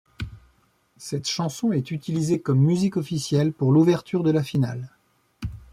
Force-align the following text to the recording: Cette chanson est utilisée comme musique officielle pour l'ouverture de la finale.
Cette 0.97 1.29
chanson 1.29 1.71
est 1.73 1.91
utilisée 1.91 2.41
comme 2.41 2.57
musique 2.57 2.97
officielle 2.97 3.53
pour 3.53 3.71
l'ouverture 3.71 4.23
de 4.23 4.31
la 4.31 4.41
finale. 4.41 4.89